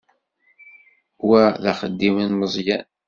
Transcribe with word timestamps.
Wa 1.27 1.43
d 1.63 1.63
axeddim 1.71 2.15
n 2.29 2.31
Meẓyan. 2.39 2.85